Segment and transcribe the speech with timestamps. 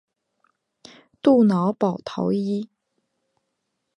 [1.21, 2.67] 杜瑙保陶伊。